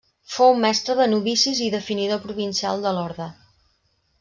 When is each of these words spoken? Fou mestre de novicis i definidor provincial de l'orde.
Fou 0.35 0.53
mestre 0.61 0.95
de 0.99 1.05
novicis 1.11 1.61
i 1.67 1.67
definidor 1.77 2.23
provincial 2.25 2.83
de 2.87 2.97
l'orde. 2.97 3.31